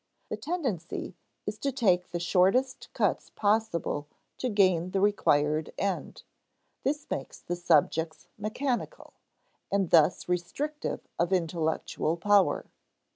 [0.29, 1.15] The tendency
[1.45, 4.07] is to take the shortest cuts possible
[4.39, 6.23] to gain the required end.
[6.81, 9.13] This makes the subjects mechanical,
[9.71, 12.65] and thus restrictive of intellectual power.